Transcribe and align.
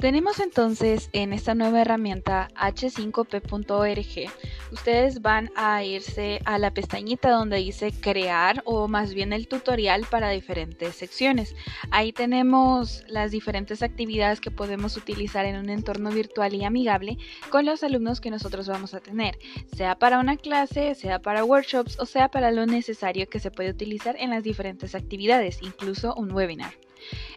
Tenemos 0.00 0.40
entonces 0.40 1.10
en 1.12 1.34
esta 1.34 1.54
nueva 1.54 1.82
herramienta 1.82 2.48
h5p.org, 2.56 4.32
ustedes 4.72 5.20
van 5.20 5.50
a 5.56 5.84
irse 5.84 6.40
a 6.46 6.56
la 6.56 6.72
pestañita 6.72 7.30
donde 7.30 7.58
dice 7.58 7.92
crear 7.92 8.62
o 8.64 8.88
más 8.88 9.12
bien 9.12 9.34
el 9.34 9.46
tutorial 9.46 10.06
para 10.10 10.30
diferentes 10.30 10.94
secciones. 10.96 11.54
Ahí 11.90 12.14
tenemos 12.14 13.04
las 13.08 13.30
diferentes 13.30 13.82
actividades 13.82 14.40
que 14.40 14.50
podemos 14.50 14.96
utilizar 14.96 15.44
en 15.44 15.56
un 15.56 15.68
entorno 15.68 16.08
virtual 16.08 16.54
y 16.54 16.64
amigable 16.64 17.18
con 17.50 17.66
los 17.66 17.82
alumnos 17.82 18.22
que 18.22 18.30
nosotros 18.30 18.68
vamos 18.68 18.94
a 18.94 19.00
tener, 19.00 19.38
sea 19.76 19.98
para 19.98 20.18
una 20.18 20.38
clase, 20.38 20.94
sea 20.94 21.20
para 21.20 21.44
workshops 21.44 21.98
o 22.00 22.06
sea 22.06 22.28
para 22.28 22.50
lo 22.52 22.64
necesario 22.64 23.28
que 23.28 23.38
se 23.38 23.50
puede 23.50 23.68
utilizar 23.68 24.16
en 24.18 24.30
las 24.30 24.44
diferentes 24.44 24.94
actividades, 24.94 25.60
incluso 25.60 26.14
un 26.14 26.32
webinar. 26.32 26.72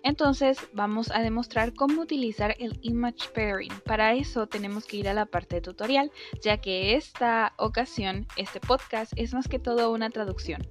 Entonces 0.03 0.57
vamos 0.73 1.11
a 1.11 1.21
demostrar 1.21 1.73
cómo 1.73 2.01
utilizar 2.01 2.55
el 2.59 2.79
image 2.81 3.29
pairing. 3.33 3.73
Para 3.85 4.13
eso 4.13 4.47
tenemos 4.47 4.85
que 4.85 4.97
ir 4.97 5.09
a 5.09 5.13
la 5.13 5.25
parte 5.25 5.55
de 5.55 5.61
tutorial, 5.61 6.11
ya 6.41 6.57
que 6.57 6.95
esta 6.95 7.53
ocasión, 7.57 8.27
este 8.37 8.59
podcast 8.59 9.13
es 9.15 9.33
más 9.33 9.47
que 9.47 9.59
todo 9.59 9.91
una 9.91 10.09
traducción. 10.09 10.61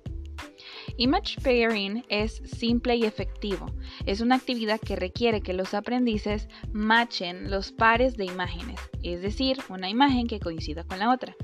Image 0.96 1.40
pairing 1.42 2.04
es 2.08 2.42
simple 2.44 2.96
y 2.96 3.04
efectivo. 3.04 3.66
Es 4.06 4.20
una 4.20 4.36
actividad 4.36 4.80
que 4.80 4.96
requiere 4.96 5.40
que 5.40 5.52
los 5.52 5.74
aprendices 5.74 6.48
machen 6.72 7.50
los 7.50 7.72
pares 7.72 8.16
de 8.16 8.24
imágenes, 8.24 8.80
es 9.02 9.22
decir, 9.22 9.58
una 9.68 9.88
imagen 9.88 10.26
que 10.26 10.40
coincida 10.40 10.84
con 10.84 10.98
la 10.98 11.12
otra. 11.12 11.34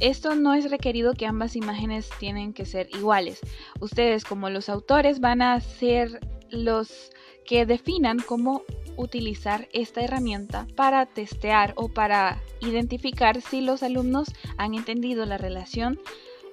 Esto 0.00 0.34
no 0.34 0.54
es 0.54 0.70
requerido 0.70 1.14
que 1.14 1.26
ambas 1.26 1.56
imágenes 1.56 2.10
tienen 2.18 2.52
que 2.52 2.66
ser 2.66 2.88
iguales. 2.94 3.40
Ustedes 3.80 4.24
como 4.24 4.50
los 4.50 4.68
autores 4.68 5.20
van 5.20 5.42
a 5.42 5.60
ser 5.60 6.20
los 6.50 7.10
que 7.46 7.66
definan 7.66 8.18
cómo 8.18 8.62
utilizar 8.96 9.68
esta 9.72 10.02
herramienta 10.02 10.66
para 10.76 11.06
testear 11.06 11.72
o 11.76 11.88
para 11.88 12.42
identificar 12.60 13.40
si 13.40 13.60
los 13.60 13.82
alumnos 13.82 14.28
han 14.56 14.74
entendido 14.74 15.24
la 15.26 15.38
relación 15.38 15.98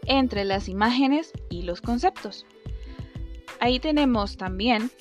entre 0.06 0.46
las 0.46 0.70
imágenes 0.70 1.34
y 1.50 1.64
los 1.64 1.82
conceptos. 1.82 2.46
Ahí 3.60 3.80
tenemos 3.80 4.38
también 4.38 4.92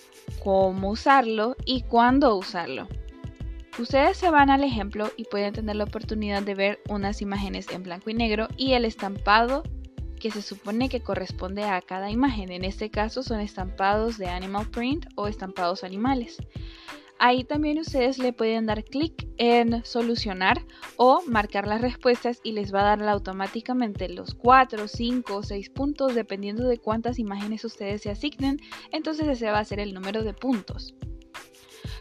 cómo 0.42 0.90
usarlo 0.90 1.56
y 1.64 1.82
cuándo 1.82 2.36
usarlo. 2.36 2.88
Ustedes 3.78 4.16
se 4.16 4.30
van 4.30 4.48
al 4.50 4.64
ejemplo 4.64 5.10
y 5.16 5.24
pueden 5.24 5.52
tener 5.52 5.76
la 5.76 5.84
oportunidad 5.84 6.42
de 6.42 6.54
ver 6.54 6.80
unas 6.88 7.20
imágenes 7.20 7.68
en 7.70 7.82
blanco 7.82 8.08
y 8.08 8.14
negro 8.14 8.48
y 8.56 8.72
el 8.72 8.86
estampado 8.86 9.62
que 10.16 10.30
se 10.30 10.42
supone 10.42 10.88
que 10.88 11.02
corresponde 11.02 11.64
a 11.64 11.80
cada 11.80 12.10
imagen. 12.10 12.50
En 12.50 12.64
este 12.64 12.90
caso 12.90 13.22
son 13.22 13.40
estampados 13.40 14.18
de 14.18 14.26
animal 14.26 14.68
print 14.70 15.06
o 15.14 15.28
estampados 15.28 15.84
animales. 15.84 16.38
Ahí 17.18 17.44
también 17.44 17.78
ustedes 17.78 18.18
le 18.18 18.34
pueden 18.34 18.66
dar 18.66 18.84
clic 18.84 19.26
en 19.38 19.82
solucionar 19.86 20.62
o 20.96 21.22
marcar 21.26 21.66
las 21.66 21.80
respuestas 21.80 22.40
y 22.42 22.52
les 22.52 22.74
va 22.74 22.80
a 22.80 22.96
dar 22.96 23.08
automáticamente 23.08 24.08
los 24.10 24.34
4, 24.34 24.86
5 24.86 25.34
o 25.34 25.42
6 25.42 25.70
puntos 25.70 26.14
dependiendo 26.14 26.68
de 26.68 26.78
cuántas 26.78 27.18
imágenes 27.18 27.64
ustedes 27.64 28.02
se 28.02 28.10
asignen. 28.10 28.58
Entonces 28.92 29.28
ese 29.28 29.50
va 29.50 29.60
a 29.60 29.64
ser 29.64 29.80
el 29.80 29.94
número 29.94 30.24
de 30.24 30.34
puntos. 30.34 30.94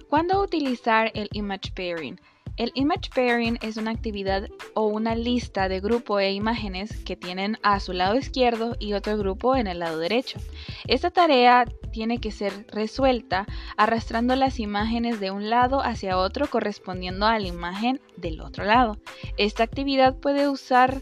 ¿Cuándo 0.09 0.41
utilizar 0.41 1.11
el 1.13 1.29
image 1.31 1.71
pairing? 1.73 2.19
El 2.57 2.71
image 2.73 3.09
pairing 3.13 3.57
es 3.61 3.75
una 3.75 3.91
actividad 3.91 4.47
o 4.75 4.87
una 4.87 5.13
lista 5.13 5.67
de 5.67 5.81
grupo 5.81 6.21
e 6.21 6.31
imágenes 6.31 6.95
que 7.03 7.17
tienen 7.17 7.57
a 7.63 7.81
su 7.81 7.91
lado 7.91 8.15
izquierdo 8.15 8.77
y 8.79 8.93
otro 8.93 9.17
grupo 9.17 9.57
en 9.57 9.67
el 9.67 9.79
lado 9.79 9.99
derecho. 9.99 10.39
Esta 10.87 11.11
tarea 11.11 11.65
tiene 11.91 12.19
que 12.19 12.31
ser 12.31 12.65
resuelta 12.71 13.45
arrastrando 13.75 14.37
las 14.37 14.59
imágenes 14.59 15.19
de 15.19 15.31
un 15.31 15.49
lado 15.49 15.81
hacia 15.81 16.17
otro 16.17 16.47
correspondiendo 16.49 17.25
a 17.25 17.37
la 17.39 17.47
imagen 17.47 17.99
del 18.15 18.39
otro 18.39 18.63
lado. 18.63 18.97
Esta 19.35 19.63
actividad 19.63 20.15
puede, 20.15 20.47
usar, 20.47 21.01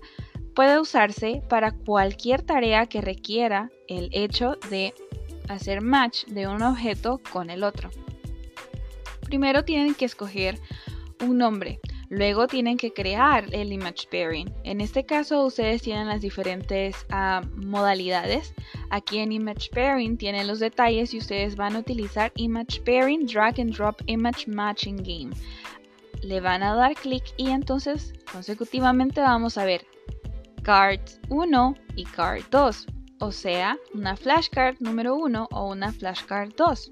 puede 0.55 0.79
usarse 0.79 1.43
para 1.49 1.71
cualquier 1.71 2.41
tarea 2.41 2.87
que 2.87 3.01
requiera 3.01 3.69
el 3.87 4.09
hecho 4.11 4.57
de 4.71 4.95
hacer 5.49 5.81
match 5.81 6.25
de 6.25 6.47
un 6.47 6.63
objeto 6.63 7.21
con 7.31 7.51
el 7.51 7.63
otro. 7.63 7.91
Primero 9.21 9.63
tienen 9.65 9.93
que 9.93 10.05
escoger 10.05 10.59
un 11.21 11.37
nombre. 11.37 11.79
Luego 12.09 12.47
tienen 12.47 12.77
que 12.77 12.93
crear 12.93 13.45
el 13.51 13.71
image 13.71 14.07
pairing. 14.11 14.53
En 14.63 14.81
este 14.81 15.03
caso 15.03 15.45
ustedes 15.45 15.81
tienen 15.81 16.07
las 16.07 16.21
diferentes 16.21 17.05
ah, 17.09 17.41
modalidades. 17.55 18.53
Aquí 18.89 19.19
en 19.19 19.31
image 19.31 19.69
pairing 19.71 20.17
tienen 20.17 20.47
los 20.47 20.59
detalles 20.59 21.13
y 21.13 21.17
ustedes 21.17 21.55
van 21.55 21.75
a 21.75 21.79
utilizar 21.79 22.31
image 22.35 22.81
pairing 22.81 23.25
drag 23.25 23.59
and 23.59 23.75
drop 23.75 24.01
image 24.05 24.47
matching 24.47 24.97
game. 24.97 25.31
Le 26.21 26.39
van 26.39 26.61
a 26.63 26.75
dar 26.75 26.93
clic 26.93 27.23
y 27.37 27.49
entonces 27.49 28.13
consecutivamente 28.31 29.19
vamos 29.19 29.57
a 29.57 29.65
ver 29.65 29.85
card 30.61 31.01
1 31.29 31.75
y 31.95 32.03
card 32.05 32.43
2. 32.51 32.87
O 33.19 33.31
sea, 33.31 33.77
una 33.93 34.15
flashcard 34.15 34.75
número 34.79 35.15
1 35.15 35.47
o 35.51 35.71
una 35.71 35.91
flashcard 35.91 36.53
2. 36.55 36.91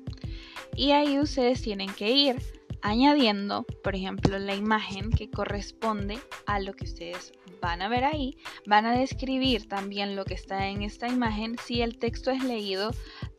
Y 0.76 0.92
ahí 0.92 1.20
ustedes 1.20 1.62
tienen 1.62 1.92
que 1.94 2.09
ir 2.09 2.60
añadiendo, 2.81 3.66
por 3.84 3.96
ejemplo, 3.96 4.38
la 4.40 4.56
imagen 4.56 5.12
que 5.12 5.30
corresponde 5.30 6.19
a 6.46 6.59
lo 6.59 6.74
que 6.74 6.86
ustedes 6.86 7.34
van 7.62 7.81
a 7.81 7.90
ver 7.90 8.03
ahí. 8.03 8.38
Van 8.66 8.86
a 8.86 8.94
describir 8.94 9.68
también 9.68 10.16
lo 10.16 10.25
que 10.25 10.34
está 10.34 10.68
en 10.68 10.81
esta 10.81 11.08
imagen 11.08 11.56
si 11.64 11.81
el 11.81 11.97
texto 11.97 12.31
es 12.31 12.44
leído 12.44 12.91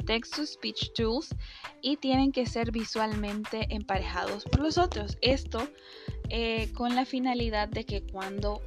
Text 0.07 0.37
to 0.37 0.47
Speech 0.47 0.93
Tools 0.95 1.35
y 1.81 1.97
tienen 1.97 2.33
que 2.33 2.47
ser 2.47 2.71
visualmente 2.71 3.67
emparejados 3.71 4.45
por 4.45 4.61
los 4.61 4.79
otros. 4.79 5.19
Esto 5.21 5.69
eh, 6.29 6.71
con 6.75 6.95
la 6.95 7.05
finalidad 7.05 7.69
de 7.69 7.85
que 7.85 8.03
cuando 8.03 8.63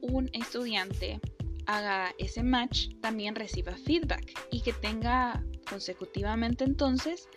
un 0.00 0.30
estudiante 0.32 1.20
haga 1.66 2.14
ese 2.18 2.42
match 2.42 2.88
también 3.00 3.34
reciba 3.34 3.72
feedback 3.72 4.32
y 4.50 4.62
que 4.62 4.72
tenga 4.72 5.44
consecutivamente 5.68 6.64
entonces 6.64 7.28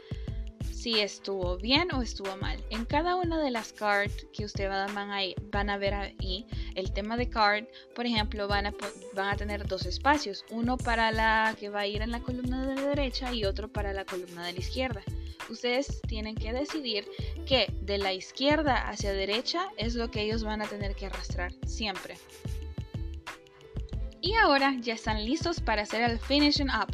si 0.83 0.99
estuvo 0.99 1.57
bien 1.57 1.93
o 1.93 2.01
estuvo 2.01 2.35
mal. 2.35 2.61
En 2.69 2.83
cada 2.83 3.15
una 3.15 3.41
de 3.41 3.51
las 3.51 3.71
cards 3.71 4.27
que 4.33 4.43
ustedes 4.43 4.69
van 4.69 5.11
a, 5.11 5.21
van 5.49 5.69
a 5.69 5.77
ver 5.77 5.93
ahí, 5.93 6.45
el 6.75 6.91
tema 6.91 7.15
de 7.15 7.29
card, 7.29 7.63
por 7.95 8.05
ejemplo, 8.05 8.49
van 8.49 8.65
a, 8.65 8.73
van 9.13 9.29
a 9.29 9.37
tener 9.37 9.65
dos 9.65 9.85
espacios, 9.85 10.43
uno 10.49 10.75
para 10.75 11.13
la 11.13 11.55
que 11.57 11.69
va 11.69 11.81
a 11.81 11.87
ir 11.87 12.01
en 12.01 12.11
la 12.11 12.19
columna 12.19 12.67
de 12.67 12.75
la 12.75 12.81
derecha 12.81 13.33
y 13.33 13.45
otro 13.45 13.69
para 13.71 13.93
la 13.93 14.03
columna 14.03 14.45
de 14.45 14.51
la 14.51 14.59
izquierda. 14.59 15.01
Ustedes 15.49 16.01
tienen 16.01 16.35
que 16.35 16.51
decidir 16.51 17.05
que 17.45 17.73
de 17.79 17.97
la 17.97 18.11
izquierda 18.11 18.75
hacia 18.89 19.13
derecha 19.13 19.69
es 19.77 19.95
lo 19.95 20.11
que 20.11 20.23
ellos 20.23 20.43
van 20.43 20.61
a 20.61 20.67
tener 20.67 20.95
que 20.95 21.05
arrastrar 21.05 21.53
siempre. 21.65 22.17
Y 24.19 24.33
ahora 24.33 24.75
ya 24.81 24.95
están 24.95 25.23
listos 25.23 25.61
para 25.61 25.83
hacer 25.83 26.01
el 26.01 26.19
finishing 26.19 26.69
up. 26.69 26.93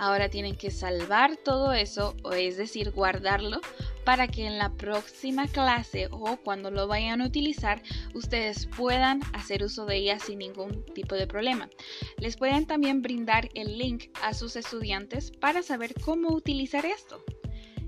Ahora 0.00 0.30
tienen 0.30 0.56
que 0.56 0.70
salvar 0.70 1.36
todo 1.36 1.74
eso, 1.74 2.16
o 2.22 2.32
es 2.32 2.56
decir, 2.56 2.90
guardarlo, 2.90 3.60
para 4.02 4.28
que 4.28 4.46
en 4.46 4.56
la 4.56 4.72
próxima 4.72 5.46
clase 5.46 6.08
o 6.10 6.38
cuando 6.38 6.70
lo 6.70 6.86
vayan 6.86 7.20
a 7.20 7.26
utilizar, 7.26 7.82
ustedes 8.14 8.64
puedan 8.64 9.20
hacer 9.34 9.62
uso 9.62 9.84
de 9.84 9.96
ella 9.96 10.18
sin 10.18 10.38
ningún 10.38 10.86
tipo 10.94 11.16
de 11.16 11.26
problema. 11.26 11.68
Les 12.16 12.38
pueden 12.38 12.64
también 12.64 13.02
brindar 13.02 13.50
el 13.52 13.76
link 13.76 14.06
a 14.22 14.32
sus 14.32 14.56
estudiantes 14.56 15.32
para 15.32 15.62
saber 15.62 15.92
cómo 16.02 16.30
utilizar 16.32 16.86
esto. 16.86 17.22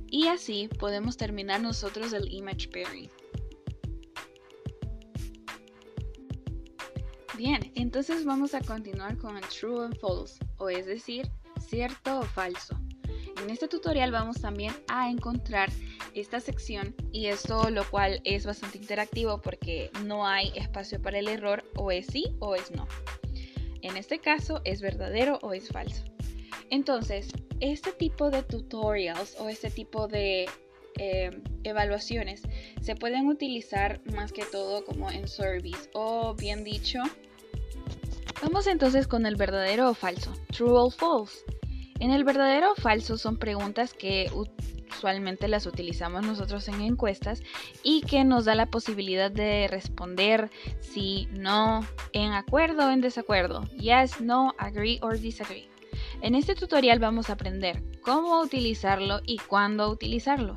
Y 0.08 0.26
así 0.26 0.68
podemos 0.78 1.16
terminar 1.16 1.62
nosotros 1.62 2.12
el 2.12 2.30
image 2.30 2.68
pairing. 2.68 3.08
Bien, 7.38 7.72
entonces 7.74 8.26
vamos 8.26 8.52
a 8.52 8.60
continuar 8.60 9.16
con 9.16 9.38
el 9.38 9.44
true 9.46 9.86
and 9.86 9.98
false, 9.98 10.38
o 10.58 10.68
es 10.68 10.84
decir, 10.84 11.32
cierto 11.72 12.20
o 12.20 12.22
falso. 12.22 12.78
En 13.42 13.48
este 13.48 13.66
tutorial 13.66 14.12
vamos 14.12 14.42
también 14.42 14.74
a 14.88 15.10
encontrar 15.10 15.70
esta 16.12 16.38
sección 16.38 16.94
y 17.12 17.28
esto 17.28 17.70
lo 17.70 17.88
cual 17.90 18.20
es 18.24 18.44
bastante 18.44 18.76
interactivo 18.76 19.40
porque 19.40 19.90
no 20.04 20.26
hay 20.26 20.52
espacio 20.54 21.00
para 21.00 21.18
el 21.18 21.28
error 21.28 21.64
o 21.76 21.90
es 21.90 22.06
sí 22.06 22.36
o 22.40 22.54
es 22.54 22.70
no. 22.72 22.86
En 23.80 23.96
este 23.96 24.18
caso 24.18 24.60
es 24.64 24.82
verdadero 24.82 25.38
o 25.40 25.54
es 25.54 25.68
falso. 25.68 26.04
Entonces, 26.68 27.28
este 27.60 27.92
tipo 27.92 28.30
de 28.30 28.42
tutorials 28.42 29.36
o 29.40 29.48
este 29.48 29.70
tipo 29.70 30.08
de 30.08 30.50
eh, 30.98 31.30
evaluaciones 31.64 32.42
se 32.82 32.94
pueden 32.96 33.28
utilizar 33.28 34.02
más 34.12 34.30
que 34.30 34.44
todo 34.44 34.84
como 34.84 35.10
en 35.10 35.26
service 35.26 35.88
o 35.94 36.34
bien 36.34 36.64
dicho 36.64 36.98
Vamos 38.42 38.66
entonces 38.66 39.06
con 39.06 39.24
el 39.24 39.36
verdadero 39.36 39.90
o 39.90 39.94
falso, 39.94 40.32
true 40.50 40.72
or 40.72 40.90
false. 40.90 41.44
En 42.02 42.10
el 42.10 42.24
verdadero 42.24 42.72
o 42.72 42.74
falso 42.74 43.16
son 43.16 43.36
preguntas 43.36 43.94
que 43.94 44.28
usualmente 44.90 45.46
las 45.46 45.66
utilizamos 45.66 46.26
nosotros 46.26 46.66
en 46.66 46.80
encuestas 46.80 47.44
y 47.84 48.00
que 48.00 48.24
nos 48.24 48.44
da 48.44 48.56
la 48.56 48.66
posibilidad 48.66 49.30
de 49.30 49.68
responder 49.68 50.50
sí, 50.80 51.28
no, 51.30 51.86
en 52.12 52.32
acuerdo 52.32 52.88
o 52.88 52.90
en 52.90 53.02
desacuerdo, 53.02 53.62
yes, 53.78 54.20
no, 54.20 54.52
agree 54.58 54.98
or 55.00 55.16
disagree. 55.16 55.68
En 56.22 56.34
este 56.34 56.56
tutorial 56.56 56.98
vamos 56.98 57.30
a 57.30 57.34
aprender 57.34 57.84
cómo 58.00 58.40
utilizarlo 58.40 59.20
y 59.24 59.38
cuándo 59.38 59.88
utilizarlo. 59.88 60.56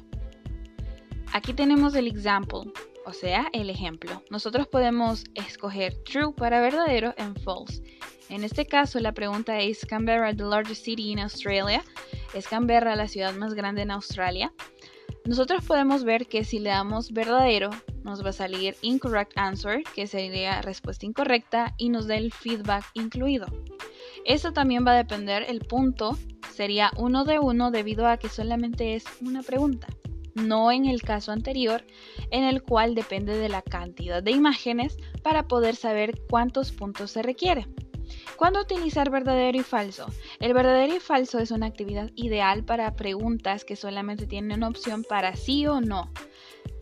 Aquí 1.31 1.53
tenemos 1.53 1.93
el 1.93 2.07
example, 2.07 2.71
o 3.05 3.13
sea, 3.13 3.47
el 3.53 3.69
ejemplo. 3.69 4.23
Nosotros 4.29 4.67
podemos 4.67 5.23
escoger 5.35 5.95
true 6.03 6.33
para 6.33 6.61
verdadero 6.61 7.13
en 7.17 7.35
false. 7.35 7.81
En 8.29 8.43
este 8.43 8.65
caso, 8.65 8.99
la 8.99 9.13
pregunta 9.13 9.59
es 9.59 9.85
Canberra 9.85 10.35
the 10.35 10.43
largest 10.43 10.83
city 10.83 11.11
in 11.11 11.19
Australia? 11.19 11.83
¿Es 12.33 12.47
Canberra 12.47 12.95
la 12.95 13.07
ciudad 13.07 13.33
más 13.35 13.53
grande 13.53 13.83
en 13.83 13.91
Australia? 13.91 14.51
Nosotros 15.25 15.65
podemos 15.65 16.03
ver 16.03 16.27
que 16.27 16.43
si 16.43 16.59
le 16.59 16.69
damos 16.69 17.11
verdadero, 17.11 17.69
nos 18.03 18.23
va 18.23 18.29
a 18.29 18.33
salir 18.33 18.75
incorrect 18.81 19.33
answer, 19.35 19.83
que 19.95 20.05
sería 20.05 20.61
respuesta 20.61 21.05
incorrecta, 21.05 21.73
y 21.77 21.89
nos 21.89 22.07
da 22.07 22.15
el 22.15 22.31
feedback 22.31 22.85
incluido. 22.93 23.47
Esto 24.25 24.53
también 24.53 24.85
va 24.85 24.91
a 24.91 24.97
depender, 24.97 25.43
el 25.47 25.59
punto 25.59 26.17
sería 26.53 26.91
uno 26.97 27.25
de 27.25 27.39
uno 27.39 27.71
debido 27.71 28.07
a 28.07 28.17
que 28.17 28.29
solamente 28.29 28.95
es 28.95 29.05
una 29.21 29.41
pregunta, 29.41 29.87
no 30.35 30.71
en 30.71 30.85
el 30.85 31.01
caso 31.01 31.31
anterior, 31.31 31.83
en 32.29 32.43
el 32.43 32.61
cual 32.61 32.93
depende 32.93 33.37
de 33.37 33.49
la 33.49 33.61
cantidad 33.61 34.21
de 34.21 34.31
imágenes 34.31 34.97
para 35.23 35.47
poder 35.47 35.75
saber 35.75 36.21
cuántos 36.29 36.71
puntos 36.71 37.11
se 37.11 37.23
requiere. 37.23 37.67
¿Cuándo 38.35 38.61
utilizar 38.61 39.09
verdadero 39.09 39.57
y 39.57 39.63
falso? 39.63 40.07
El 40.39 40.53
verdadero 40.53 40.95
y 40.95 40.99
falso 40.99 41.39
es 41.39 41.51
una 41.51 41.67
actividad 41.67 42.11
ideal 42.15 42.63
para 42.63 42.95
preguntas 42.95 43.63
que 43.63 43.75
solamente 43.75 44.27
tienen 44.27 44.57
una 44.57 44.67
opción 44.67 45.03
para 45.03 45.35
sí 45.35 45.65
o 45.67 45.79
no. 45.81 46.11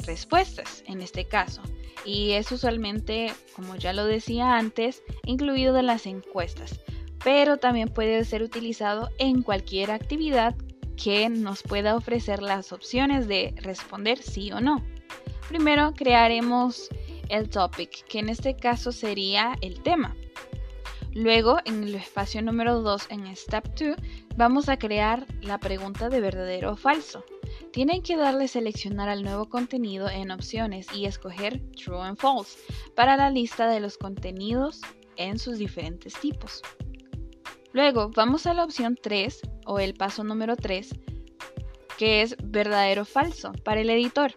Respuestas, 0.06 0.84
en 0.88 1.02
este 1.02 1.26
caso. 1.26 1.62
Y 2.06 2.32
es 2.32 2.52
usualmente, 2.52 3.32
como 3.56 3.76
ya 3.76 3.94
lo 3.94 4.06
decía 4.06 4.58
antes, 4.58 5.04
incluido 5.26 5.78
en 5.78 5.86
las 5.86 6.06
encuestas. 6.06 6.80
Pero 7.24 7.58
también 7.58 7.88
puede 7.88 8.26
ser 8.26 8.44
utilizado 8.44 9.10
en 9.18 9.44
cualquier 9.44 9.92
actividad 9.92 10.56
que 10.96 11.30
nos 11.30 11.64
pueda 11.64 11.96
ofrecer 11.96 12.42
las 12.42 12.72
opciones 12.72 13.28
de 13.28 13.54
responder 13.58 14.20
sí 14.22 14.52
o 14.52 14.60
no. 14.60 14.84
Primero 15.50 15.94
crearemos 15.94 16.90
el 17.30 17.50
topic, 17.50 18.06
que 18.08 18.20
en 18.20 18.30
este 18.30 18.56
caso 18.56 18.92
sería 18.92 19.56
el 19.62 19.82
tema. 19.82 20.16
Luego, 21.14 21.60
en 21.66 21.84
el 21.84 21.94
espacio 21.94 22.42
número 22.42 22.82
2, 22.82 23.08
en 23.10 23.36
Step 23.36 23.76
2, 23.80 23.98
vamos 24.36 24.68
a 24.68 24.78
crear 24.78 25.28
la 25.42 25.60
pregunta 25.60 26.10
de 26.10 26.20
verdadero 26.20 26.72
o 26.72 26.76
falso. 26.76 27.24
Tienen 27.72 28.02
que 28.02 28.18
darle 28.18 28.48
seleccionar 28.48 29.10
al 29.10 29.24
nuevo 29.24 29.48
contenido 29.48 30.10
en 30.10 30.32
opciones 30.32 30.88
y 30.92 31.06
escoger 31.06 31.62
True 31.76 32.02
and 32.02 32.18
False 32.18 32.58
para 32.96 33.16
la 33.16 33.30
lista 33.30 33.68
de 33.68 33.80
los 33.80 33.98
contenidos 33.98 34.82
en 35.16 35.38
sus 35.38 35.60
diferentes 35.60 36.14
tipos. 36.16 36.64
Luego 37.74 38.12
vamos 38.16 38.46
a 38.46 38.54
la 38.54 38.64
opción 38.64 38.98
3 39.02 39.42
o 39.66 39.80
el 39.80 39.96
paso 39.96 40.24
número 40.24 40.56
3 40.56 40.94
que 41.98 42.22
es 42.22 42.36
verdadero 42.44 43.04
o 43.04 43.06
falso 43.06 43.52
para 43.64 43.82
el 43.82 43.90
editor. 43.90 44.34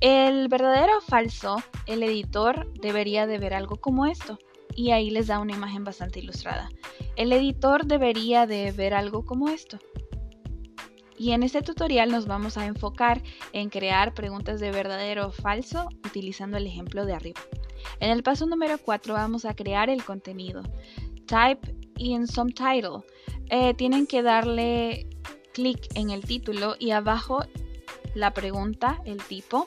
El 0.00 0.48
verdadero 0.48 0.98
o 0.98 1.00
falso, 1.00 1.56
el 1.86 2.02
editor 2.02 2.70
debería 2.80 3.26
de 3.26 3.38
ver 3.38 3.54
algo 3.54 3.76
como 3.76 4.06
esto 4.06 4.38
y 4.74 4.90
ahí 4.90 5.10
les 5.10 5.28
da 5.28 5.38
una 5.38 5.54
imagen 5.54 5.84
bastante 5.84 6.20
ilustrada. 6.20 6.68
El 7.16 7.32
editor 7.32 7.86
debería 7.86 8.46
de 8.46 8.72
ver 8.72 8.94
algo 8.94 9.24
como 9.24 9.48
esto. 9.48 9.78
Y 11.16 11.30
en 11.30 11.44
este 11.44 11.62
tutorial 11.62 12.10
nos 12.10 12.26
vamos 12.26 12.58
a 12.58 12.66
enfocar 12.66 13.22
en 13.52 13.70
crear 13.70 14.14
preguntas 14.14 14.58
de 14.58 14.72
verdadero 14.72 15.28
o 15.28 15.30
falso 15.30 15.88
utilizando 16.04 16.56
el 16.56 16.66
ejemplo 16.66 17.06
de 17.06 17.12
arriba. 17.12 17.40
En 18.00 18.10
el 18.10 18.24
paso 18.24 18.46
número 18.46 18.78
4 18.78 19.14
vamos 19.14 19.44
a 19.44 19.54
crear 19.54 19.90
el 19.90 20.02
contenido. 20.02 20.62
Type 21.26 21.83
in 21.98 22.26
some 22.26 22.52
title. 22.52 23.04
Eh, 23.50 23.74
tienen 23.74 24.06
que 24.06 24.22
darle 24.22 25.06
clic 25.52 25.88
en 25.94 26.10
el 26.10 26.22
título 26.22 26.76
y 26.78 26.90
abajo 26.90 27.44
la 28.14 28.32
pregunta, 28.32 29.00
el 29.04 29.22
tipo. 29.22 29.66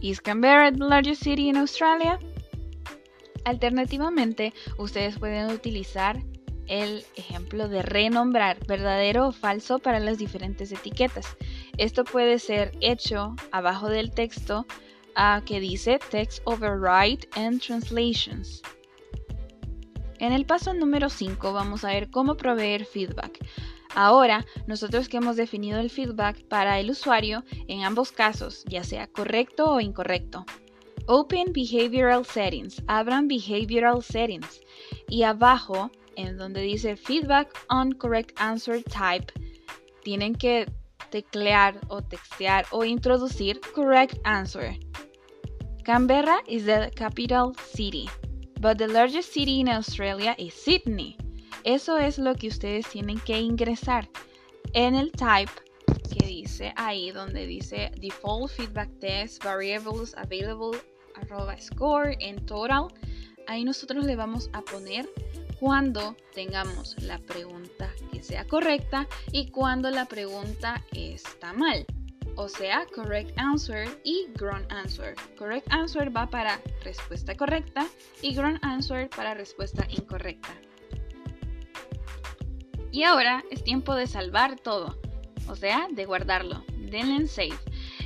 Is 0.00 0.20
Canberra 0.20 0.70
the 0.70 0.78
largest 0.78 1.22
city 1.22 1.48
in 1.48 1.56
Australia? 1.56 2.18
Alternativamente, 3.44 4.52
ustedes 4.76 5.18
pueden 5.18 5.50
utilizar 5.50 6.22
el 6.68 7.04
ejemplo 7.16 7.68
de 7.68 7.82
renombrar 7.82 8.58
verdadero 8.66 9.28
o 9.28 9.32
falso 9.32 9.78
para 9.78 10.00
las 10.00 10.18
diferentes 10.18 10.70
etiquetas. 10.70 11.36
Esto 11.78 12.04
puede 12.04 12.38
ser 12.38 12.72
hecho 12.80 13.34
abajo 13.50 13.88
del 13.88 14.10
texto 14.10 14.66
ah, 15.14 15.42
que 15.44 15.60
dice 15.60 15.98
Text 16.10 16.42
Override 16.44 17.26
and 17.32 17.60
Translations. 17.60 18.62
En 20.18 20.32
el 20.32 20.46
paso 20.46 20.74
número 20.74 21.10
5 21.10 21.52
vamos 21.52 21.84
a 21.84 21.88
ver 21.88 22.10
cómo 22.10 22.36
proveer 22.36 22.84
feedback. 22.84 23.38
Ahora, 23.94 24.44
nosotros 24.66 25.08
que 25.08 25.16
hemos 25.16 25.36
definido 25.36 25.78
el 25.80 25.90
feedback 25.90 26.42
para 26.48 26.78
el 26.80 26.90
usuario 26.90 27.44
en 27.68 27.84
ambos 27.84 28.12
casos, 28.12 28.64
ya 28.66 28.84
sea 28.84 29.06
correcto 29.06 29.70
o 29.70 29.80
incorrecto. 29.80 30.44
Open 31.06 31.52
Behavioral 31.54 32.26
Settings. 32.26 32.82
Abran 32.86 33.28
Behavioral 33.28 34.02
Settings. 34.02 34.60
Y 35.08 35.22
abajo, 35.22 35.90
en 36.16 36.36
donde 36.36 36.60
dice 36.60 36.96
Feedback 36.96 37.48
on 37.70 37.92
Correct 37.92 38.38
Answer 38.38 38.82
Type, 38.82 39.32
tienen 40.02 40.34
que 40.34 40.70
teclear 41.10 41.80
o 41.88 42.02
textear 42.02 42.66
o 42.70 42.84
introducir 42.84 43.60
Correct 43.74 44.18
Answer. 44.24 44.78
Canberra 45.84 46.42
is 46.46 46.66
the 46.66 46.90
capital 46.94 47.54
city, 47.72 48.06
but 48.60 48.78
the 48.78 48.88
largest 48.88 49.32
city 49.32 49.60
in 49.60 49.68
Australia 49.68 50.34
is 50.38 50.54
Sydney. 50.54 51.16
Eso 51.64 51.96
es 51.96 52.18
lo 52.18 52.34
que 52.34 52.48
ustedes 52.48 52.86
tienen 52.88 53.18
que 53.20 53.38
ingresar 53.38 54.08
en 54.72 54.94
el 54.94 55.10
type 55.12 55.50
que 56.10 56.26
dice 56.26 56.72
ahí 56.76 57.10
donde 57.10 57.46
dice 57.46 57.90
default 58.00 58.50
feedback 58.50 58.88
test 59.00 59.42
variables 59.44 60.14
available 60.16 60.78
score 61.60 62.16
en 62.20 62.44
total. 62.46 62.88
Ahí 63.46 63.64
nosotros 63.64 64.04
le 64.04 64.16
vamos 64.16 64.50
a 64.52 64.62
poner 64.62 65.08
cuando 65.58 66.16
tengamos 66.34 66.96
la 67.02 67.18
pregunta 67.18 67.90
que 68.12 68.22
sea 68.22 68.46
correcta 68.46 69.08
y 69.32 69.50
cuando 69.50 69.90
la 69.90 70.06
pregunta 70.06 70.82
está 70.92 71.52
mal. 71.52 71.86
O 72.40 72.48
sea, 72.48 72.86
correct 72.94 73.36
answer 73.36 73.88
y 74.04 74.28
ground 74.36 74.64
answer. 74.70 75.16
Correct 75.36 75.66
answer 75.72 76.16
va 76.16 76.30
para 76.30 76.62
respuesta 76.84 77.36
correcta 77.36 77.88
y 78.22 78.32
ground 78.32 78.60
answer 78.62 79.10
para 79.10 79.34
respuesta 79.34 79.84
incorrecta. 79.90 80.54
Y 82.92 83.02
ahora 83.02 83.42
es 83.50 83.64
tiempo 83.64 83.96
de 83.96 84.06
salvar 84.06 84.56
todo, 84.60 85.00
o 85.48 85.56
sea, 85.56 85.88
de 85.90 86.04
guardarlo. 86.04 86.64
Denle 86.76 87.16
en 87.16 87.26
save 87.26 87.58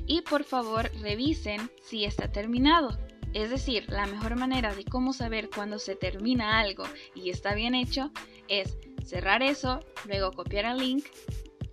y 0.06 0.22
por 0.22 0.44
favor 0.44 0.90
revisen 1.02 1.70
si 1.82 2.06
está 2.06 2.32
terminado. 2.32 2.96
Es 3.34 3.50
decir, 3.50 3.84
la 3.90 4.06
mejor 4.06 4.36
manera 4.36 4.74
de 4.74 4.86
cómo 4.86 5.12
saber 5.12 5.50
cuándo 5.50 5.78
se 5.78 5.94
termina 5.94 6.58
algo 6.58 6.84
y 7.14 7.28
está 7.28 7.52
bien 7.52 7.74
hecho 7.74 8.10
es 8.48 8.78
cerrar 9.04 9.42
eso, 9.42 9.80
luego 10.06 10.32
copiar 10.32 10.64
el 10.64 10.78
link, 10.78 11.04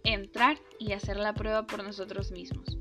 entrar 0.04 0.58
y 0.80 0.94
hacer 0.94 1.18
la 1.18 1.34
prueba 1.34 1.68
por 1.68 1.84
nosotros 1.84 2.32
mismos. 2.32 2.78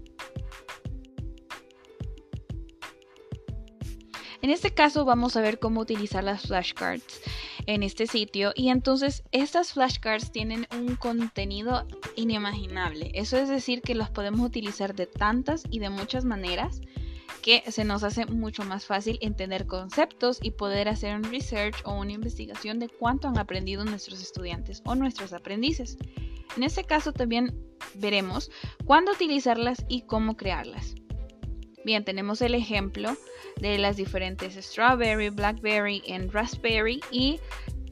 En 4.40 4.50
este 4.50 4.72
caso 4.72 5.04
vamos 5.04 5.36
a 5.36 5.40
ver 5.40 5.58
cómo 5.58 5.80
utilizar 5.80 6.22
las 6.22 6.42
flashcards 6.42 7.20
en 7.66 7.82
este 7.82 8.06
sitio 8.06 8.52
y 8.54 8.70
entonces 8.70 9.24
estas 9.32 9.72
flashcards 9.72 10.30
tienen 10.30 10.66
un 10.72 10.96
contenido 10.96 11.86
inimaginable. 12.16 13.10
Eso 13.14 13.36
es 13.36 13.48
decir 13.48 13.82
que 13.82 13.94
los 13.94 14.10
podemos 14.10 14.40
utilizar 14.46 14.94
de 14.94 15.06
tantas 15.06 15.64
y 15.70 15.80
de 15.80 15.90
muchas 15.90 16.24
maneras 16.24 16.80
que 17.42 17.62
se 17.70 17.84
nos 17.84 18.04
hace 18.04 18.26
mucho 18.26 18.64
más 18.64 18.86
fácil 18.86 19.18
entender 19.20 19.66
conceptos 19.66 20.38
y 20.40 20.52
poder 20.52 20.88
hacer 20.88 21.14
un 21.14 21.24
research 21.24 21.76
o 21.84 21.98
una 21.98 22.12
investigación 22.12 22.78
de 22.78 22.88
cuánto 22.88 23.28
han 23.28 23.38
aprendido 23.38 23.84
nuestros 23.84 24.22
estudiantes 24.22 24.82
o 24.84 24.94
nuestros 24.94 25.32
aprendices. 25.32 25.98
En 26.56 26.62
este 26.62 26.84
caso 26.84 27.12
también 27.12 27.54
veremos 27.94 28.50
cuándo 28.84 29.12
utilizarlas 29.12 29.84
y 29.88 30.02
cómo 30.02 30.36
crearlas. 30.36 30.94
Bien, 31.84 32.04
tenemos 32.04 32.42
el 32.42 32.54
ejemplo 32.54 33.16
de 33.60 33.78
las 33.78 33.96
diferentes 33.96 34.54
strawberry, 34.54 35.30
blackberry 35.30 36.02
y 36.04 36.18
raspberry 36.18 37.00
y 37.10 37.40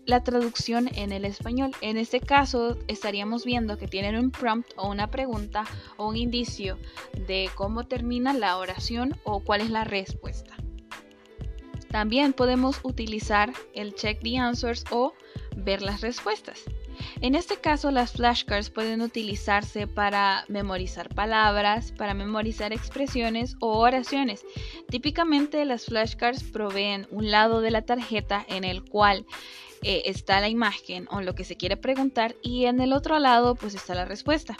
la 0.06 0.22
traducción 0.22 0.88
en 0.94 1.12
el 1.12 1.24
español. 1.24 1.72
En 1.80 1.96
este 1.96 2.20
caso 2.20 2.78
estaríamos 2.88 3.44
viendo 3.44 3.76
que 3.76 3.88
tienen 3.88 4.16
un 4.16 4.30
prompt 4.30 4.72
o 4.76 4.88
una 4.88 5.10
pregunta 5.10 5.64
o 5.96 6.08
un 6.08 6.16
indicio 6.16 6.78
de 7.26 7.50
cómo 7.54 7.84
termina 7.84 8.32
la 8.32 8.56
oración 8.56 9.18
o 9.24 9.40
cuál 9.40 9.60
es 9.60 9.70
la 9.70 9.84
respuesta. 9.84 10.54
También 11.90 12.32
podemos 12.32 12.80
utilizar 12.82 13.52
el 13.74 13.94
check 13.94 14.20
the 14.22 14.38
answers 14.38 14.84
o 14.90 15.14
ver 15.56 15.82
las 15.82 16.00
respuestas. 16.00 16.62
En 17.20 17.34
este 17.34 17.56
caso, 17.56 17.90
las 17.90 18.12
flashcards 18.12 18.70
pueden 18.70 19.00
utilizarse 19.00 19.86
para 19.86 20.44
memorizar 20.48 21.14
palabras, 21.14 21.92
para 21.92 22.14
memorizar 22.14 22.72
expresiones 22.72 23.56
o 23.60 23.78
oraciones. 23.78 24.44
Típicamente 24.88 25.64
las 25.64 25.86
flashcards 25.86 26.42
proveen 26.44 27.06
un 27.10 27.30
lado 27.30 27.60
de 27.60 27.70
la 27.70 27.82
tarjeta 27.82 28.44
en 28.48 28.64
el 28.64 28.84
cual 28.84 29.26
eh, 29.82 30.02
está 30.06 30.40
la 30.40 30.48
imagen 30.48 31.06
o 31.10 31.20
lo 31.20 31.34
que 31.34 31.44
se 31.44 31.56
quiere 31.56 31.76
preguntar 31.76 32.34
y 32.42 32.64
en 32.64 32.80
el 32.80 32.92
otro 32.92 33.18
lado 33.18 33.54
pues 33.54 33.74
está 33.74 33.94
la 33.94 34.04
respuesta. 34.04 34.56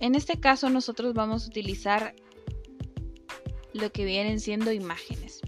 En 0.00 0.14
este 0.14 0.38
caso 0.38 0.68
nosotros 0.70 1.14
vamos 1.14 1.44
a 1.44 1.48
utilizar 1.48 2.14
lo 3.72 3.90
que 3.90 4.04
vienen 4.04 4.40
siendo 4.40 4.72
imágenes. 4.72 5.40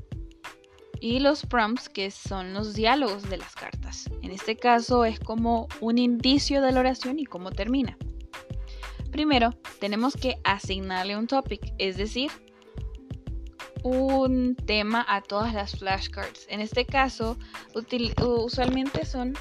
Y 1.04 1.18
los 1.18 1.44
prompts, 1.44 1.90
que 1.90 2.10
son 2.10 2.54
los 2.54 2.72
diálogos 2.72 3.28
de 3.28 3.36
las 3.36 3.54
cartas. 3.54 4.08
En 4.22 4.30
este 4.30 4.56
caso 4.56 5.04
es 5.04 5.20
como 5.20 5.68
un 5.82 5.98
indicio 5.98 6.62
de 6.62 6.72
la 6.72 6.80
oración 6.80 7.18
y 7.18 7.26
cómo 7.26 7.50
termina. 7.50 7.98
Primero, 9.12 9.50
tenemos 9.80 10.14
que 10.14 10.38
asignarle 10.44 11.18
un 11.18 11.26
topic, 11.26 11.74
es 11.76 11.98
decir, 11.98 12.30
un 13.82 14.56
tema 14.56 15.04
a 15.06 15.20
todas 15.20 15.52
las 15.52 15.78
flashcards. 15.78 16.46
En 16.48 16.62
este 16.62 16.86
caso, 16.86 17.36
usualmente 17.74 19.04
son 19.04 19.34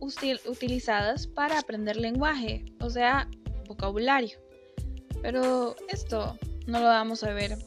utilizadas 0.00 1.26
para 1.26 1.58
aprender 1.58 1.96
lenguaje, 1.96 2.64
o 2.80 2.88
sea, 2.88 3.28
vocabulario. 3.68 4.38
Pero 5.20 5.76
esto 5.88 6.38
no 6.66 6.80
lo 6.80 6.86
vamos 6.86 7.22
a 7.24 7.34
ver 7.34 7.58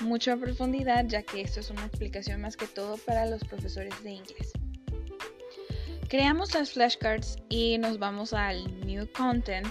mucho 0.00 0.32
a 0.32 0.36
profundidad, 0.36 1.06
ya 1.06 1.22
que 1.22 1.40
esto 1.40 1.60
es 1.60 1.70
una 1.70 1.84
explicación 1.86 2.40
más 2.40 2.56
que 2.56 2.66
todo 2.66 2.96
para 2.98 3.26
los 3.26 3.42
profesores 3.44 4.02
de 4.02 4.12
inglés. 4.12 4.52
Creamos 6.08 6.54
las 6.54 6.72
flashcards 6.72 7.36
y 7.48 7.78
nos 7.78 7.98
vamos 7.98 8.32
al 8.32 8.80
New 8.86 9.08
Content, 9.12 9.66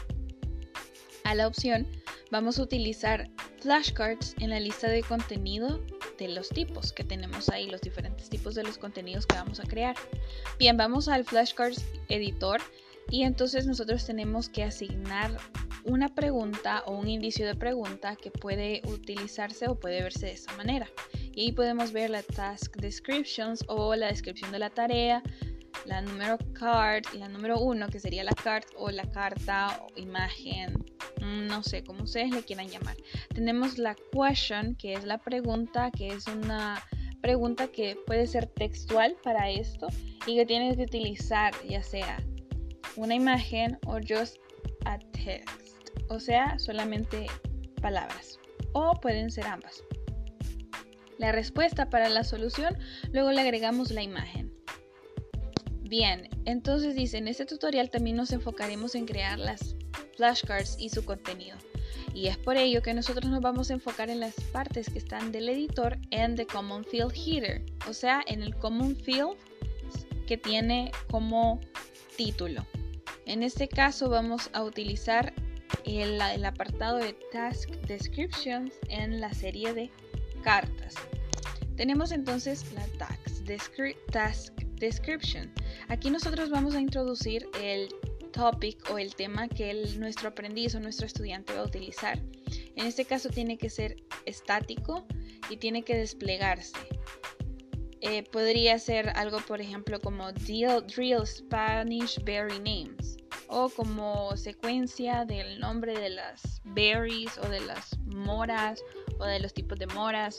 a 1.24 1.36
la 1.36 1.48
opción 1.48 1.88
vamos 2.34 2.58
a 2.58 2.64
utilizar 2.64 3.30
flashcards 3.60 4.36
en 4.40 4.50
la 4.50 4.60
lista 4.60 4.88
de 4.88 5.04
contenido 5.04 5.80
de 6.18 6.30
los 6.30 6.50
tipos 6.50 6.92
que 6.92 7.04
tenemos 7.04 7.48
ahí, 7.50 7.70
los 7.70 7.82
diferentes 7.82 8.28
tipos 8.28 8.56
de 8.56 8.64
los 8.64 8.80
contenidos 8.80 9.28
que 9.28 9.36
vamos 9.36 9.60
a 9.60 9.64
crear. 9.64 9.96
Bien, 10.58 10.76
vamos 10.76 11.08
al 11.08 11.26
flashcards 11.26 11.86
editor 12.10 12.60
y 13.10 13.22
entonces 13.22 13.68
nosotros 13.68 14.06
tenemos 14.08 14.50
que 14.50 14.64
asignar 14.64 15.38
una 15.86 16.10
pregunta 16.10 16.84
o 16.86 16.98
un 16.98 17.08
indicio 17.08 17.46
de 17.46 17.56
pregunta 17.56 18.16
que 18.16 18.32
puede 18.32 18.82
utilizarse 18.86 19.68
o 19.68 19.80
puede 19.80 20.02
verse 20.02 20.28
de 20.28 20.34
esta 20.34 20.56
manera. 20.56 20.88
Y 21.34 21.42
ahí 21.42 21.52
podemos 21.52 21.92
ver 21.92 22.10
la 22.10 22.24
task 22.24 22.76
descriptions 22.78 23.64
o 23.68 23.96
la 23.96 24.08
descripción 24.08 24.52
de 24.52 24.60
la 24.60 24.70
tarea, 24.70 25.22
la 25.86 26.02
número 26.02 26.38
card, 26.54 27.04
la 27.18 27.28
número 27.28 27.60
uno 27.60 27.88
que 27.88 28.00
sería 28.00 28.24
la 28.24 28.34
card 28.34 28.64
o 28.78 28.90
la 28.92 29.10
carta 29.10 29.82
o 29.84 30.00
imagen, 30.00 30.74
mm, 31.22 31.48
no 31.48 31.64
sé, 31.64 31.84
como 31.84 32.04
ustedes 32.04 32.32
le 32.32 32.44
quieran 32.44 32.70
llamar. 32.70 32.96
Tenemos 33.34 33.78
la 33.78 33.96
question, 34.12 34.76
que 34.76 34.94
es 34.94 35.04
la 35.04 35.18
pregunta, 35.18 35.92
que 35.92 36.08
es 36.08 36.28
una 36.28 36.82
pregunta 37.22 37.68
que 37.68 37.98
puede 38.06 38.28
ser 38.28 38.48
textual 38.48 39.16
para 39.24 39.50
esto 39.50 39.88
y 40.28 40.36
que 40.36 40.46
tienes 40.46 40.76
que 40.78 40.84
utilizar 40.84 41.54
ya 41.68 41.82
sea 41.82 42.22
una 42.96 43.16
imagen 43.16 43.80
o 43.86 43.98
just 44.08 44.38
a 44.86 45.00
text, 45.00 45.73
o 46.10 46.20
sea, 46.20 46.60
solamente 46.60 47.28
palabras, 47.82 48.40
o 48.74 49.00
pueden 49.00 49.32
ser 49.32 49.46
ambas. 49.48 49.84
La 51.18 51.32
respuesta 51.32 51.90
para 51.90 52.10
la 52.10 52.24
solución, 52.24 52.78
luego 53.12 53.32
le 53.32 53.42
agregamos 53.42 53.92
la 53.92 54.04
imagen. 54.04 54.54
Bien, 55.82 56.30
entonces 56.46 56.96
dice, 56.96 57.18
en 57.18 57.28
este 57.28 57.46
tutorial 57.46 57.90
también 57.90 58.16
nos 58.16 58.32
enfocaremos 58.32 58.96
en 58.96 59.06
crear 59.06 59.38
las 59.38 59.76
flashcards 60.18 60.76
y 60.80 60.90
su 60.90 61.06
contenido. 61.06 61.58
Y 62.14 62.28
es 62.28 62.38
por 62.38 62.58
ello 62.58 62.82
que 62.82 62.94
nosotros 62.94 63.30
nos 63.30 63.42
vamos 63.42 63.70
a 63.70 63.74
enfocar 63.74 64.10
en 64.10 64.20
las 64.20 64.34
partes 64.52 64.90
que 64.90 65.00
están 65.00 65.32
del 65.32 65.50
editor 65.50 65.98
en 66.12 66.36
the 66.36 66.46
Common 66.46 66.84
Field 66.84 67.14
Header, 67.14 67.64
o 67.88 67.94
sea, 67.94 68.24
en 68.28 68.44
el 68.44 68.56
Common 68.56 68.96
Field 68.96 69.36
que 70.28 70.38
tiene 70.38 70.92
como 71.10 71.60
título. 72.18 72.66
En 73.26 73.44
este 73.44 73.68
caso 73.68 74.10
vamos 74.10 74.50
a 74.54 74.64
utilizar 74.64 75.34
el, 75.86 76.46
apartado 76.46 76.98
de 76.98 77.14
Task 77.32 77.70
Descriptions 77.88 78.74
en 78.90 79.20
la 79.20 79.34
serie 79.34 79.74
de 79.74 79.90
cartas. 80.44 80.96
Tenemos 81.76 82.12
entonces 82.12 82.66
la 82.74 82.86
Task, 84.12 84.54
Description. 84.76 85.52
Aquí 85.88 86.10
nosotros 86.10 86.50
vamos 86.50 86.76
a 86.76 86.82
introducir 86.82 87.48
el 87.62 87.90
topic 88.32 88.90
o 88.92 88.98
el 88.98 89.16
tema 89.16 89.48
que 89.48 89.74
nuestro 89.98 90.30
aprendiz 90.30 90.76
o 90.76 90.80
nuestro 90.80 91.06
estudiante 91.06 91.54
va 91.54 91.62
a 91.62 91.66
utilizar. 91.66 92.20
En 92.76 92.86
este 92.86 93.06
caso 93.06 93.30
tiene 93.30 93.58
que 93.58 93.70
ser 93.70 93.98
estático 94.26 95.06
y 95.50 95.58
tiene 95.58 95.84
que 95.84 95.96
desplegarse. 95.96 96.78
Eh, 98.02 98.24
podría 98.24 98.78
ser 98.80 99.10
algo, 99.16 99.40
por 99.48 99.62
ejemplo, 99.62 100.00
como 100.02 100.32
Drill 100.34 101.26
Spanish 101.26 102.22
Berry 102.24 102.60
Names 102.60 103.18
o 103.48 103.70
como 103.70 104.36
secuencia 104.38 105.26
del 105.26 105.60
nombre 105.60 105.98
de 105.98 106.10
las 106.10 106.62
berries 106.64 107.38
o 107.38 107.50
de 107.50 107.60
las 107.62 107.98
moras 108.06 108.84
o 109.20 109.26
de 109.26 109.40
los 109.40 109.54
tipos 109.54 109.80
de 109.80 109.88
moras. 109.88 110.38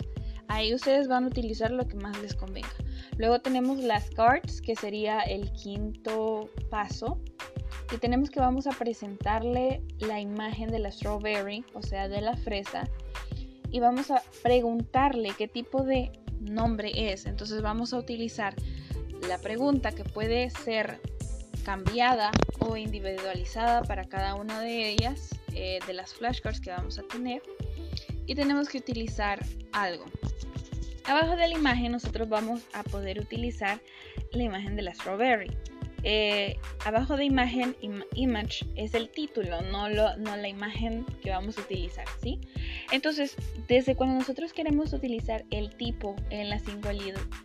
Ahí 0.48 0.74
ustedes 0.74 1.08
van 1.08 1.24
a 1.24 1.26
utilizar 1.28 1.70
lo 1.70 1.86
que 1.88 1.96
más 1.96 2.20
les 2.20 2.34
convenga. 2.34 2.68
Luego 3.16 3.38
tenemos 3.38 3.78
las 3.78 4.10
cards, 4.10 4.60
que 4.60 4.76
sería 4.76 5.20
el 5.20 5.50
quinto 5.52 6.50
paso. 6.70 7.20
Y 7.94 7.98
tenemos 7.98 8.30
que 8.30 8.40
vamos 8.40 8.66
a 8.66 8.70
presentarle 8.70 9.82
la 9.98 10.20
imagen 10.20 10.70
de 10.70 10.78
la 10.78 10.90
strawberry, 10.90 11.64
o 11.74 11.82
sea, 11.82 12.08
de 12.08 12.20
la 12.20 12.36
fresa. 12.36 12.88
Y 13.70 13.80
vamos 13.80 14.10
a 14.10 14.22
preguntarle 14.42 15.32
qué 15.36 15.48
tipo 15.48 15.82
de 15.82 16.12
nombre 16.40 17.12
es. 17.12 17.26
Entonces 17.26 17.62
vamos 17.62 17.92
a 17.92 17.98
utilizar 17.98 18.54
la 19.28 19.38
pregunta 19.38 19.92
que 19.92 20.04
puede 20.04 20.50
ser 20.50 21.00
cambiada 21.64 22.30
o 22.60 22.76
individualizada 22.76 23.82
para 23.82 24.04
cada 24.04 24.34
una 24.34 24.60
de 24.60 24.90
ellas, 24.90 25.30
eh, 25.54 25.78
de 25.86 25.94
las 25.94 26.14
flashcards 26.14 26.60
que 26.60 26.70
vamos 26.70 26.98
a 26.98 27.02
tener. 27.02 27.42
Y 28.26 28.34
tenemos 28.34 28.68
que 28.68 28.78
utilizar 28.78 29.44
algo. 29.72 30.04
Abajo 31.06 31.36
de 31.36 31.48
la 31.48 31.54
imagen 31.54 31.92
nosotros 31.92 32.28
vamos 32.28 32.62
a 32.72 32.82
poder 32.82 33.20
utilizar 33.20 33.80
la 34.32 34.42
imagen 34.42 34.76
de 34.76 34.82
la 34.82 34.94
strawberry. 34.94 35.50
Eh, 36.06 36.58
abajo 36.84 37.16
de 37.16 37.24
imagen, 37.24 37.74
image, 38.14 38.66
es 38.76 38.92
el 38.92 39.08
título, 39.08 39.62
no, 39.62 39.88
no 39.88 40.36
la 40.36 40.48
imagen 40.48 41.06
que 41.22 41.30
vamos 41.30 41.56
a 41.56 41.62
utilizar, 41.62 42.04
¿sí? 42.22 42.38
Entonces, 42.92 43.36
desde 43.68 43.96
cuando 43.96 44.16
nosotros 44.16 44.52
queremos 44.52 44.92
utilizar 44.92 45.46
el 45.50 45.74
tipo 45.76 46.14
en 46.28 46.50
la, 46.50 46.60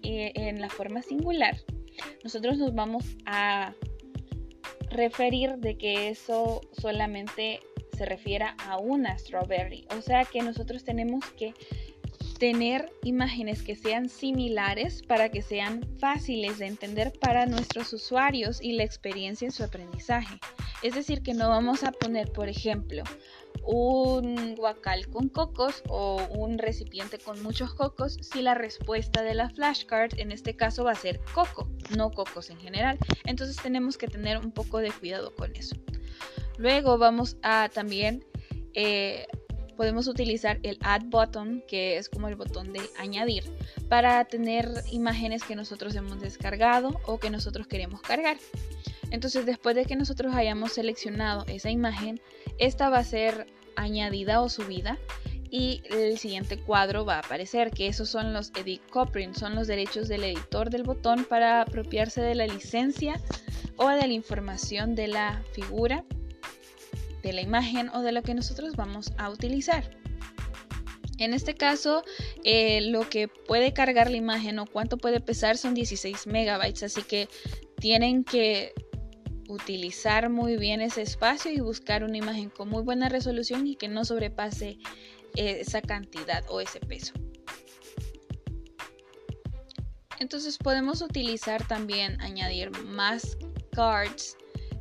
eh, 0.04 0.32
en 0.36 0.60
la 0.60 0.70
forma 0.70 1.02
singular, 1.02 1.56
nosotros 2.22 2.58
nos 2.58 2.76
vamos 2.76 3.06
a 3.26 3.74
referir 4.90 5.58
de 5.58 5.78
que 5.78 6.10
eso 6.10 6.62
solamente 6.72 7.60
se 7.98 8.06
refiera 8.06 8.56
a 8.68 8.78
una 8.78 9.18
strawberry. 9.18 9.86
O 9.98 10.02
sea 10.02 10.26
que 10.26 10.42
nosotros 10.42 10.84
tenemos 10.84 11.26
que 11.38 11.54
tener 12.40 12.90
imágenes 13.04 13.62
que 13.62 13.76
sean 13.76 14.08
similares 14.08 15.04
para 15.04 15.30
que 15.30 15.42
sean 15.42 15.86
fáciles 16.00 16.58
de 16.58 16.68
entender 16.68 17.12
para 17.20 17.46
nuestros 17.46 17.92
usuarios 17.92 18.62
y 18.62 18.72
la 18.72 18.84
experiencia 18.84 19.46
en 19.46 19.52
su 19.52 19.64
aprendizaje. 19.64 20.40
Es 20.82 20.96
decir, 20.96 21.22
que 21.22 21.34
no 21.34 21.50
vamos 21.50 21.84
a 21.84 21.92
poner, 21.92 22.32
por 22.32 22.48
ejemplo, 22.48 23.04
un 23.72 24.56
guacal 24.56 25.08
con 25.10 25.30
cocos 25.30 25.84
o 25.88 26.18
un 26.32 26.58
recipiente 26.58 27.20
con 27.20 27.42
muchos 27.44 27.76
cocos 27.76 28.18
si 28.20 28.42
la 28.42 28.56
respuesta 28.56 29.22
de 29.22 29.36
la 29.36 29.52
flashcard 29.52 30.18
en 30.18 30.32
este 30.32 30.56
caso 30.56 30.84
va 30.86 30.94
a 30.94 30.96
ser 30.96 31.22
coco, 31.36 31.70
no 31.96 32.10
cocos 32.10 32.50
en 32.50 32.58
general. 32.58 32.98
Entonces 33.26 33.58
tenemos 33.58 33.98
que 33.98 34.08
tener 34.08 34.40
un 34.40 34.52
poco 34.52 34.80
de 34.80 34.92
cuidado 34.92 35.36
con 35.36 35.56
eso. 35.56 35.76
Luego 36.58 36.98
vamos 36.98 37.38
a 37.44 37.70
también 37.70 38.26
eh, 38.74 39.28
podemos 39.78 40.08
utilizar 40.08 40.60
el 40.64 40.80
add 40.82 41.04
button, 41.06 41.64
que 41.68 41.98
es 41.98 42.10
como 42.10 42.28
el 42.28 42.36
botón 42.36 42.74
de 42.74 42.82
añadir, 42.98 43.44
para 43.88 44.26
tener 44.26 44.68
imágenes 44.92 45.44
que 45.44 45.56
nosotros 45.56 45.96
hemos 45.96 46.20
descargado 46.20 47.00
o 47.06 47.20
que 47.20 47.30
nosotros 47.30 47.68
queremos 47.68 48.02
cargar. 48.02 48.38
Entonces 49.12 49.46
después 49.46 49.76
de 49.76 49.86
que 49.86 49.96
nosotros 49.96 50.34
hayamos 50.34 50.74
seleccionado 50.74 51.46
esa 51.48 51.70
imagen, 51.70 52.20
esta 52.58 52.90
va 52.90 52.98
a 52.98 53.04
ser 53.04 53.48
añadida 53.76 54.42
o 54.42 54.50
subida 54.50 54.98
y 55.52 55.82
el 55.90 56.18
siguiente 56.20 56.60
cuadro 56.60 57.06
va 57.06 57.16
a 57.16 57.20
aparecer, 57.20 57.72
que 57.72 57.88
esos 57.88 58.10
son 58.10 58.34
los 58.34 58.52
edit 58.56 58.82
copyright, 58.90 59.34
son 59.34 59.56
los 59.56 59.68
derechos 59.68 60.08
del 60.08 60.24
editor 60.24 60.70
del 60.70 60.84
botón 60.84 61.26
para 61.26 61.62
apropiarse 61.62 62.22
de 62.22 62.36
la 62.36 62.46
licencia 62.46 63.20
o 63.78 63.90
de 63.90 64.08
la 64.08 64.14
información 64.14 64.94
de 64.96 65.08
la 65.08 65.42
figura 65.54 66.04
de 67.24 67.34
la 67.34 67.42
imagen 67.42 67.90
o 67.90 68.02
de 68.02 68.12
lo 68.12 68.22
que 68.22 68.34
nosotros 68.34 68.76
vamos 68.76 69.12
a 69.18 69.30
utilizar. 69.30 69.90
En 71.18 71.34
este 71.34 71.54
caso, 71.54 72.04
eh, 72.46 72.80
lo 72.82 73.10
que 73.10 73.28
puede 73.28 73.74
cargar 73.74 74.10
la 74.10 74.18
imagen 74.18 74.58
o 74.60 74.66
cuánto 74.66 74.98
puede 74.98 75.20
pesar 75.20 75.58
son 75.58 75.74
16 75.74 76.28
megabytes, 76.28 76.84
así 76.84 77.04
que 77.04 77.28
tienen 77.78 78.24
que 78.24 78.74
utilizar 79.50 80.30
muy 80.30 80.56
bien 80.56 80.80
ese 80.80 81.02
espacio 81.02 81.52
y 81.52 81.60
buscar 81.60 82.04
una 82.04 82.18
imagen 82.18 82.50
con 82.50 82.70
muy 82.70 82.84
buena 82.84 83.10
resolución 83.10 83.68
y 83.68 83.76
que 83.76 83.90
no 83.90 84.06
sobrepase 84.06 84.78
esa 85.36 85.82
cantidad 85.82 86.44
o 86.48 86.62
ese 86.62 86.80
peso. 86.80 87.14
Entonces 90.20 90.58
podemos 90.58 91.02
utilizar 91.02 91.66
también 91.68 92.20
añadir 92.22 92.72
más 92.86 93.38
cards 93.72 94.38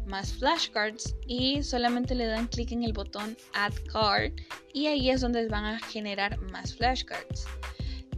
más 0.09 0.33
flashcards 0.33 1.15
y 1.27 1.63
solamente 1.63 2.15
le 2.15 2.27
dan 2.27 2.49
clic 2.49 2.73
en 2.73 2.83
el 2.83 2.93
botón 2.93 3.37
Add 3.53 3.75
Card 3.93 4.33
y 4.73 4.87
ahí 4.87 5.11
es 5.11 5.21
donde 5.21 5.47
van 5.49 5.65
a 5.65 5.79
generar 5.79 6.39
más 6.51 6.75
flashcards. 6.75 7.47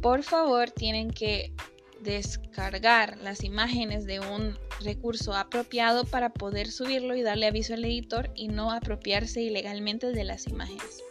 Por 0.01 0.23
favor, 0.23 0.71
tienen 0.71 1.11
que 1.11 1.53
descargar 2.01 3.19
las 3.19 3.45
imágenes 3.45 4.07
de 4.07 4.21
un 4.21 4.57
recurso 4.81 5.35
apropiado 5.35 6.05
para 6.05 6.33
poder 6.33 6.71
subirlo 6.71 7.15
y 7.15 7.23
darle 7.23 7.47
aviso 7.47 7.75
al 7.75 7.85
editor 7.85 8.31
y 8.35 8.49
no 8.49 8.73
apropiarse 8.73 9.43
ilegalmente 9.43 10.13
de 10.13 10.25
las 10.25 10.47
imágenes. 10.47 11.03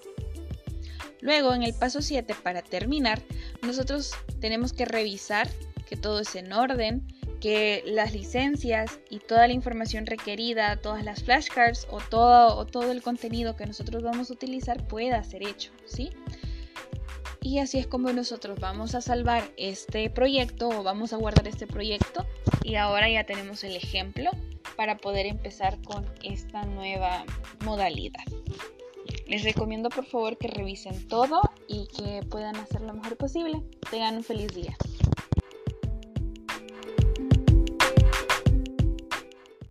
Luego, 1.22 1.54
en 1.54 1.64
el 1.64 1.74
paso 1.74 2.02
7, 2.02 2.36
para 2.44 2.62
terminar, 2.62 3.22
nosotros 3.62 4.14
tenemos 4.40 4.74
que 4.74 4.86
revisar 4.86 5.50
que 5.88 5.98
todo 5.98 6.22
es 6.22 6.36
en 6.36 6.54
orden, 6.54 7.06
que 7.40 7.84
las 7.86 8.14
licencias 8.14 9.00
y 9.10 9.20
toda 9.20 9.48
la 9.48 9.54
información 9.54 10.06
requerida, 10.06 10.78
todas 10.78 11.04
las 11.04 11.24
flashcards 11.24 11.88
o 11.90 12.00
todo, 12.00 12.58
o 12.58 12.66
todo 12.66 12.92
el 12.92 13.02
contenido 13.02 13.56
que 13.56 13.66
nosotros 13.66 14.04
vamos 14.04 14.30
a 14.30 14.34
utilizar 14.34 14.86
pueda 14.88 15.24
ser 15.24 15.44
hecho, 15.44 15.72
¿sí? 15.86 16.12
Y 17.42 17.60
así 17.60 17.80
es 17.80 17.88
como 17.88 18.12
nosotros 18.12 18.60
vamos 18.60 18.96
a 18.96 19.02
salvar 19.02 19.44
este 19.58 20.10
proyecto 20.10 20.68
o 20.70 20.84
vamos 20.84 21.14
a 21.14 21.18
guardar 21.18 21.48
este 21.48 21.68
proyecto 21.68 22.26
y 22.64 22.76
ahora 22.76 23.10
ya 23.10 23.26
tenemos 23.26 23.64
el 23.64 23.76
ejemplo 23.76 24.30
para 24.76 24.98
poder 24.98 25.26
empezar 25.26 25.82
con 25.84 26.06
esta 26.24 26.64
nueva 26.64 27.24
modalidad. 27.64 28.24
Les 29.28 29.44
recomiendo 29.44 29.90
por 29.90 30.06
favor 30.06 30.38
que 30.38 30.48
revisen 30.48 31.08
todo 31.08 31.42
y 31.68 31.88
que 31.88 32.26
puedan 32.30 32.56
hacer 32.56 32.82
lo 32.82 32.94
mejor 32.94 33.16
posible. 33.16 33.62
Tengan 33.90 34.18
un 34.18 34.24
feliz 34.24 34.54
día. 34.54 34.76